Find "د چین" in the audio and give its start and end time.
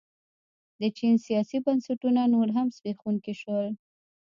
0.81-1.13